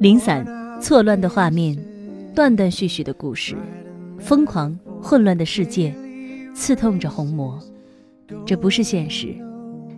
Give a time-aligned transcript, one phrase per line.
[0.00, 0.46] 零散、
[0.80, 1.76] 错乱的画面，
[2.34, 3.54] 断断续续的故事，
[4.18, 5.94] 疯狂、混乱的世界，
[6.54, 7.60] 刺痛着虹膜。
[8.46, 9.34] 这不是现实，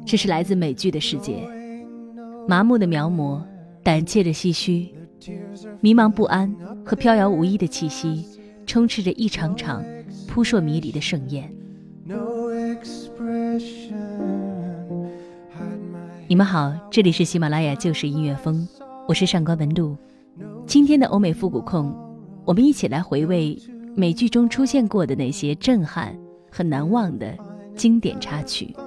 [0.05, 1.49] 这是来自美剧的世界。
[2.49, 3.41] 麻木的描摹，
[3.85, 4.89] 胆怯的唏嘘，
[5.81, 6.53] 迷茫不安
[6.85, 8.27] 和飘摇无依的气息，
[8.67, 9.85] 充斥着一场场
[10.27, 11.49] 扑朔迷离的盛宴。
[16.27, 18.67] 你们好，这里是喜马拉雅旧时音乐风。
[19.09, 19.97] 我是上官文露，
[20.67, 21.93] 今天的欧美复古控，
[22.45, 23.59] 我们一起来回味
[23.97, 26.17] 美剧中出现过的那些震撼
[26.51, 27.37] 和难忘的
[27.75, 28.75] 经典插曲。《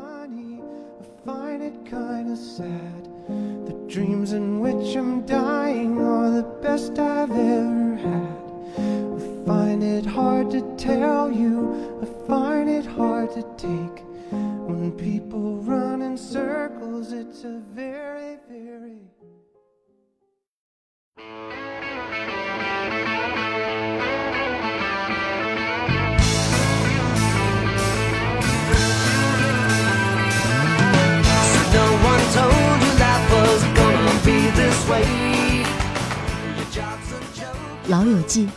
[37.88, 38.48] 老友记》，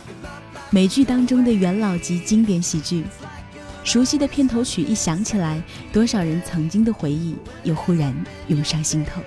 [0.69, 3.05] 美剧当中的元老级经典喜剧，
[3.83, 5.61] 熟悉的片头曲一响起来，
[5.93, 8.13] 多少人曾经的回忆又忽然
[8.47, 9.21] 涌上心头。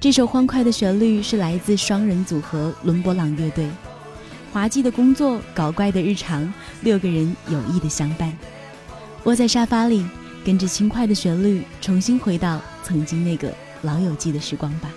[0.00, 3.68] 这首欢快的旋律是来自双人组合伦勃朗乐队，
[4.52, 8.32] 滑稽的工作，搞怪的日常，六个人有意的相伴，
[9.24, 10.06] 窝在沙发里，
[10.44, 14.88] 跟着轻快的旋律，重新回到曾经那个老友记的时光吧。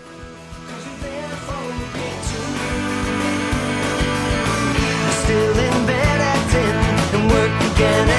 [5.26, 6.62] still in bed at 10
[7.18, 8.11] and work again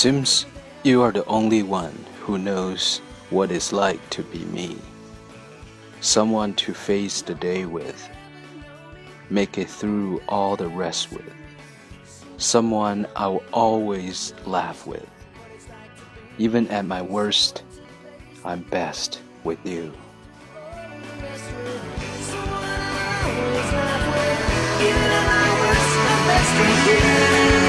[0.00, 0.46] Seems
[0.82, 4.78] you are the only one who knows what it's like to be me.
[6.00, 8.08] Someone to face the day with,
[9.28, 11.30] make it through all the rest with.
[12.38, 15.06] Someone I will always laugh with.
[16.38, 17.62] Even at my worst,
[18.42, 19.82] I'm best with you.
[19.82, 20.00] Even
[25.12, 27.59] at my worst, I'm best with you.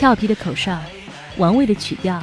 [0.00, 0.78] 俏皮的口哨
[1.36, 2.22] 王位的曲调。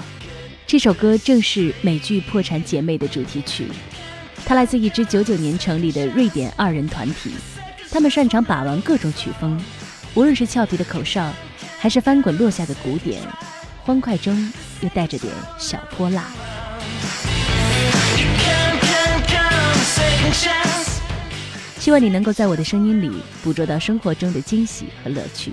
[0.66, 3.68] 这首歌正是美剧破产姐妹的主题曲。
[4.48, 7.34] 它来自一支九九年成立的瑞典二人团体，
[7.92, 9.62] 他们擅长把玩各种曲风，
[10.14, 11.34] 无论是俏皮的口哨，
[11.78, 13.22] 还是翻滚落下的鼓点，
[13.84, 16.24] 欢快中又带着点小泼辣。
[21.78, 25.52] 希望你能够在我的声音里捕捉到生活中的惊喜和乐趣。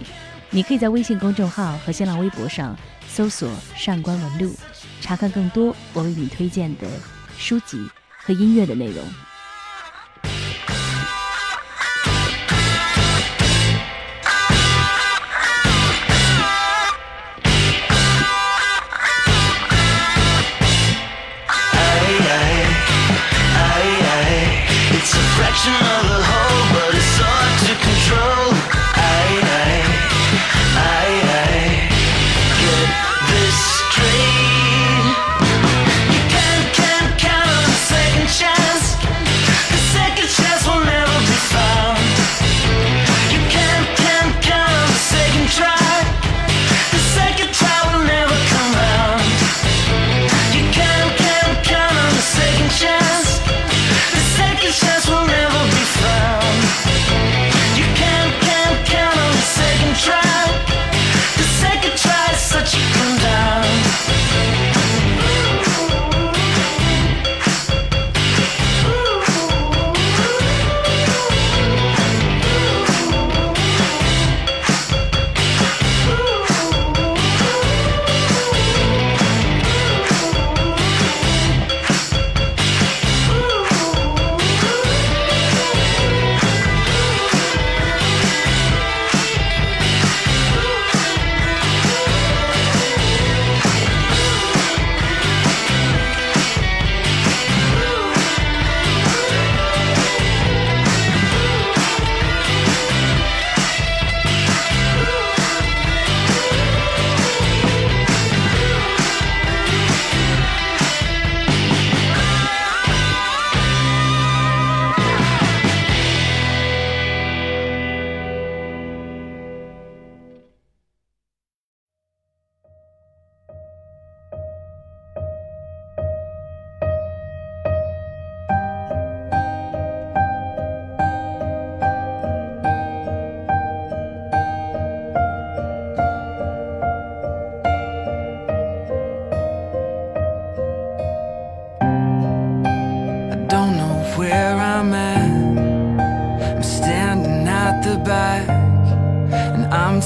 [0.51, 4.55] 你可以在微信公众号和新浪微博上搜索“上官文露”，
[5.03, 6.87] 查看更多我为你推荐的
[7.37, 7.85] 书籍
[8.24, 9.04] 和音乐的内容。
[24.92, 27.63] It's a fraction of the whole, but it's hard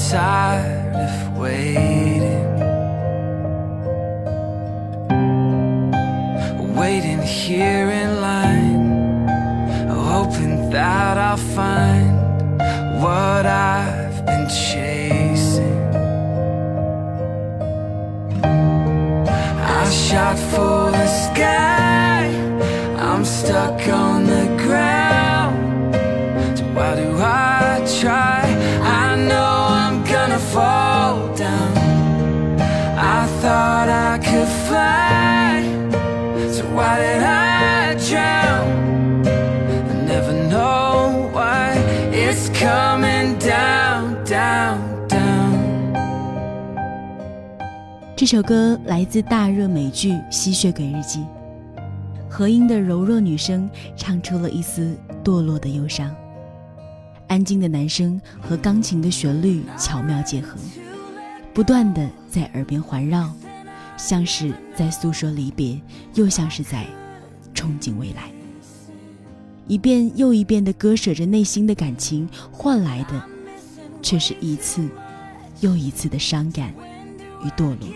[0.09, 2.47] tired of waiting.
[6.75, 9.27] Waiting here in line,
[9.87, 12.59] hoping that I'll find
[13.03, 15.79] what I've been chasing.
[19.77, 22.25] I shot for the sky.
[22.97, 24.08] I'm stuck on
[48.29, 51.17] 这首歌来自大热美剧《吸血鬼日记》，
[52.29, 53.67] 何英的柔弱女声
[53.97, 56.15] 唱出了一丝堕落的忧伤，
[57.27, 60.59] 安静的男声和钢琴的旋律巧妙结合，
[61.55, 63.33] 不断的在耳边环绕，
[63.97, 65.81] 像是在诉说离别，
[66.13, 66.85] 又像是在
[67.55, 68.29] 憧憬未来。
[69.65, 73.23] 一遍又一遍的割舍着内心的感情，换来的
[74.03, 74.87] 却是一次
[75.61, 76.71] 又一次的伤感
[77.43, 77.87] 与堕落。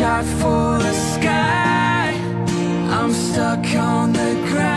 [0.00, 2.14] Shot for the sky.
[2.88, 4.69] I'm stuck on the ground.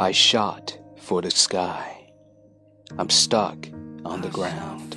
[0.00, 2.12] I shot for the sky.
[2.98, 3.66] I'm stuck
[4.04, 4.96] on the ground.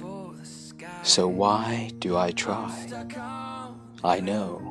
[1.01, 2.71] So why do I try?
[4.03, 4.61] I know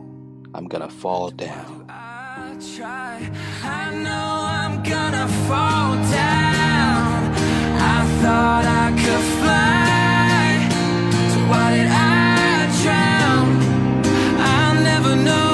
[0.54, 1.86] I'm gonna fall down.
[1.88, 2.20] I.
[3.62, 7.32] I know I'm gonna fall down.
[7.92, 10.68] I thought I could fly.
[11.32, 13.48] So why did I drown?
[14.38, 15.49] I'll never know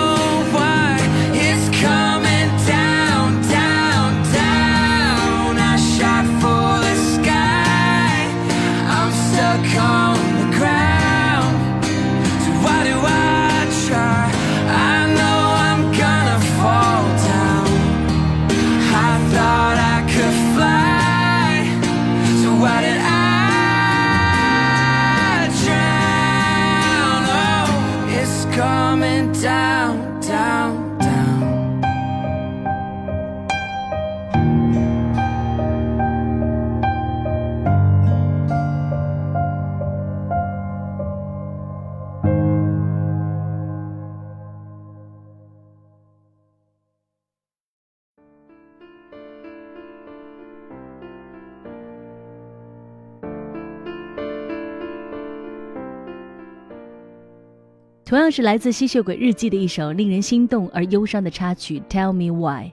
[58.06, 62.68] 同样是来自《吸血鬼日记》的一首令人心动而忧伤的插曲《Tell Me Why》，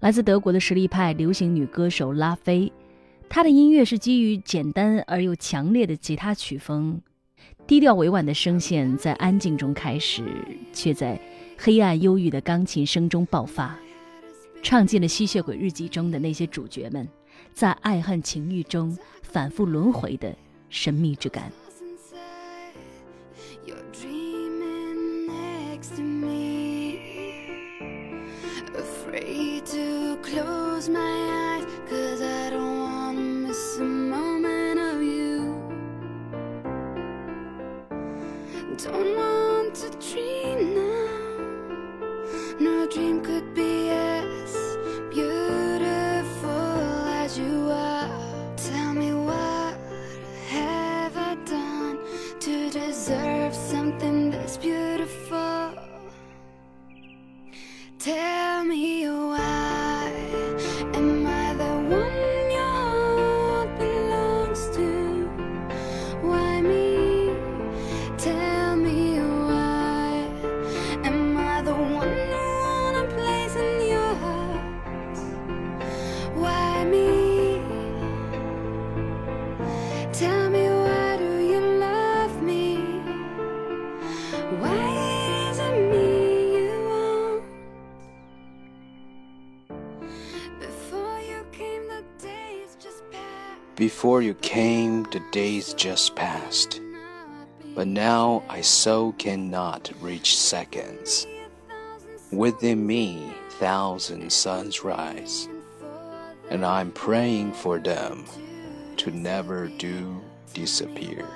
[0.00, 2.72] 来自德国的实力派流行女歌手拉菲。
[3.28, 7.00] 她的音乐是基于简单而又强烈的吉他曲风，
[7.68, 10.24] 低调委婉的声线在安静中开始，
[10.72, 11.20] 却在
[11.56, 13.78] 黑暗忧郁的钢琴声中爆发，
[14.60, 17.08] 唱尽了《吸血鬼日记》中的那些主角们
[17.52, 20.34] 在爱恨情欲中反复轮回的
[20.68, 21.52] 神秘之感。
[30.34, 31.43] Close my eyes,
[93.76, 96.80] Before you came, the days just passed.
[97.74, 101.26] But now I so cannot reach seconds.
[102.30, 105.48] Within me, thousand suns rise,
[106.50, 108.26] and I'm praying for them
[108.98, 111.26] to never do disappear.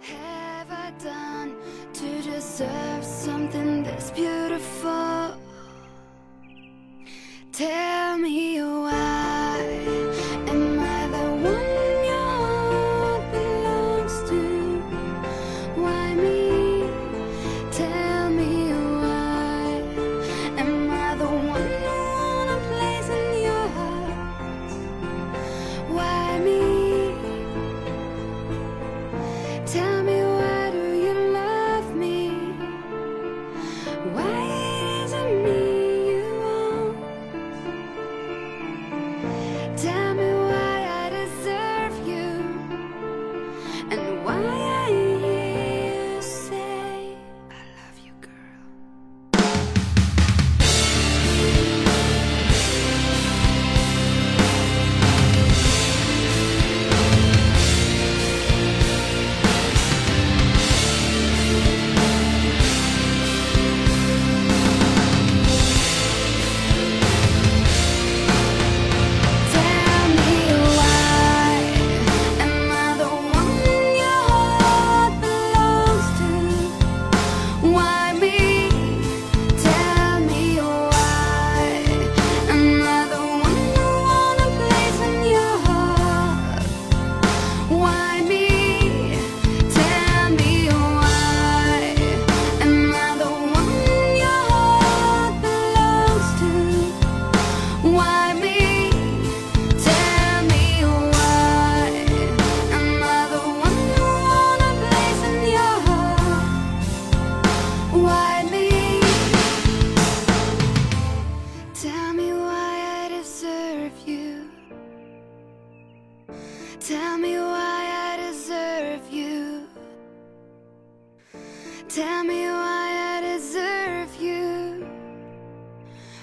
[0.00, 1.54] have I done
[1.92, 5.36] to deserve something this beautiful?
[7.52, 8.47] Tell me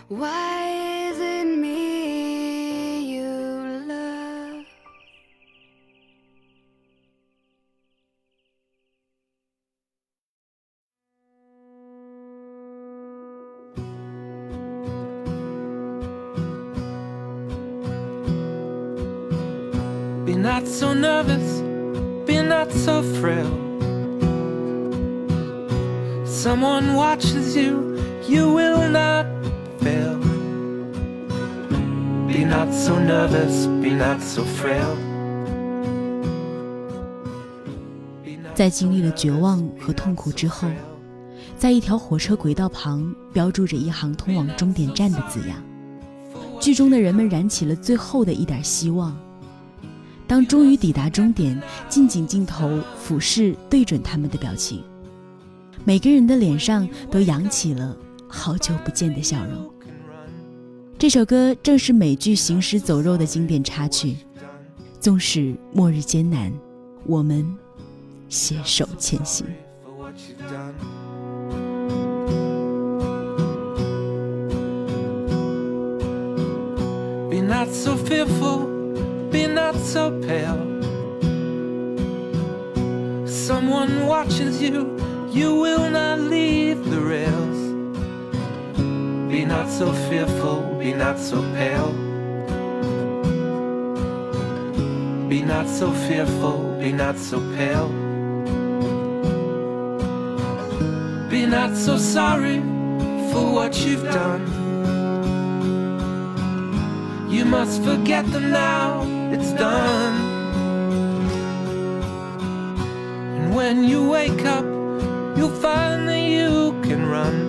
[0.08, 3.26] Why is it me you
[3.88, 4.66] love?
[20.24, 21.62] Be not so nervous,
[22.28, 23.50] be not so frail.
[26.28, 29.35] Someone watches you, you will not
[29.86, 30.18] fail.
[32.28, 34.96] Be not so nervous, be not so frail.
[38.56, 40.68] 在经历了绝望和痛苦之后，
[41.56, 45.62] 在一条火车轨道旁标注着一行通往终点站的字样。
[46.60, 49.16] 剧中的人们燃起了最后的一点希望。
[50.26, 54.82] 当终于抵达终点，近景镜头俯视对准他们的表情，
[55.84, 57.96] 每个人的脸上都扬起了
[58.28, 59.75] 好久不见的笑容。
[60.98, 64.16] 这首歌正是美剧《行尸走肉》的经典插曲。
[64.98, 66.52] 纵使末日艰难，
[67.06, 67.46] 我们
[68.30, 69.46] 携手前行。
[77.30, 78.66] Be not so fearful,
[79.30, 80.58] be not so pale.
[83.28, 84.98] Someone watches you,
[85.32, 87.76] you will not leave the rails.
[89.30, 91.92] Be not so fearful, be not so pale.
[95.28, 97.90] Be not so fearful, be not so pale.
[101.28, 102.60] Be not so sorry
[103.32, 104.46] for what you've done.
[107.32, 109.02] You must forget them now,
[109.34, 110.16] it's done.
[113.38, 114.66] And when you wake up,
[115.36, 117.45] you'll find that you can run.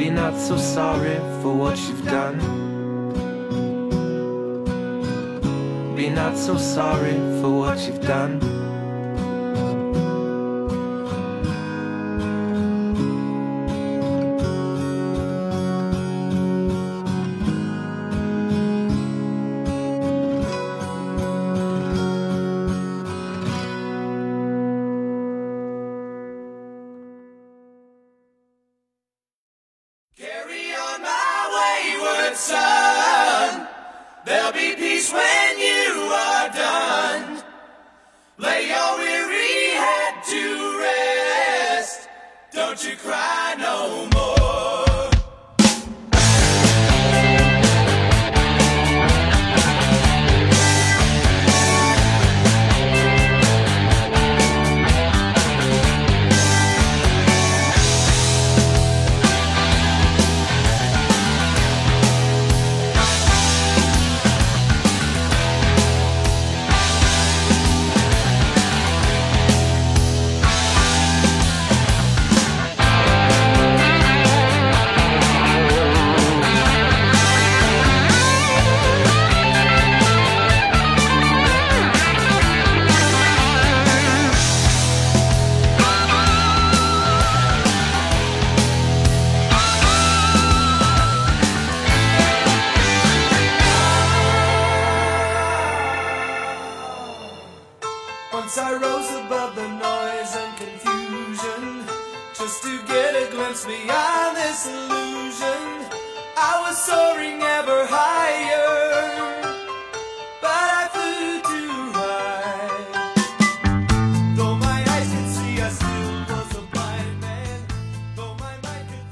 [0.00, 2.38] Be not so sorry for what you've done.
[5.94, 8.59] Be not so sorry for what you've done.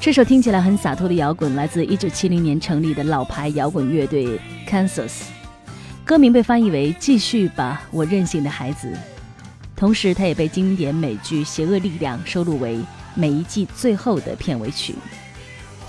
[0.01, 5.23] 这首听起来很洒脱的摇滚，来自1970年成立的老牌摇滚乐队 Kansas，
[6.05, 8.97] 歌名被翻译为“继续吧，我任性的孩子”。
[9.75, 12.79] 同时，它也被经典美剧《邪恶力量》收录为
[13.17, 14.93] 每一季最后的片尾曲。《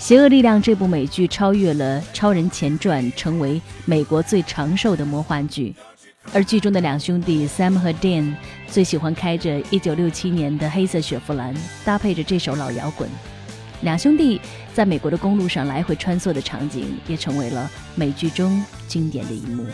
[0.00, 5.72] 邪恶力量》这部美剧超越了《超人前传》，成为美国最长寿的魔幻剧。
[6.32, 8.34] 而剧中的两兄弟 Sam 和 Dan
[8.66, 13.08] 最喜欢开着1967年的黑色雪佛兰，搭配着这首老摇滚。
[13.82, 14.40] 两兄弟
[14.74, 19.66] 在美国的公路上来回穿梭的场景，也成为了美剧中经典的一幕。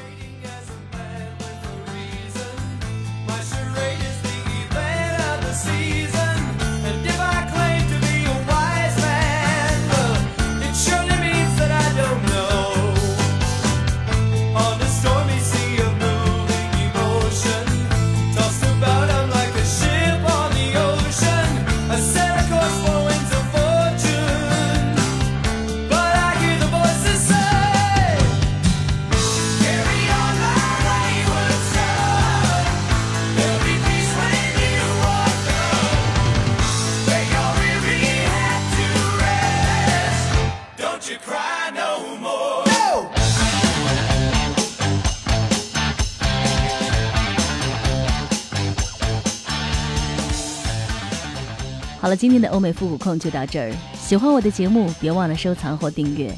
[52.16, 53.72] 今天的欧美复古控就到这儿。
[53.94, 56.34] 喜欢我的节目，别忘了收藏或订阅。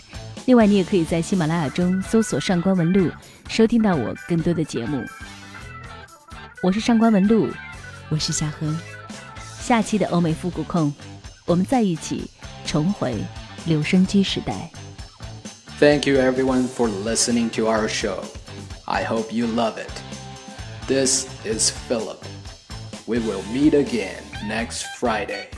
[0.47, 3.11] 另外，你也可以在喜马拉雅中搜索“上官文露”，
[3.49, 5.05] 收听到我更多的节目。
[6.63, 7.49] 我是上官文露，
[8.09, 8.75] 我是夏禾。
[9.61, 10.93] 下期的欧美复古控，
[11.45, 12.31] 我们在一起
[12.67, 13.17] 重回
[13.67, 14.71] 留声机时代。
[15.79, 18.25] Thank you everyone for listening to our show.
[18.87, 19.93] I hope you love it.
[20.89, 22.17] This is Philip.
[23.09, 25.49] We will meet again next Friday.